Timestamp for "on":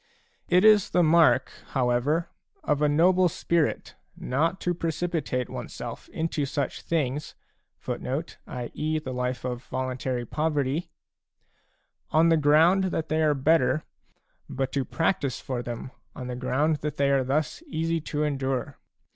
7.93-8.01, 16.15-16.25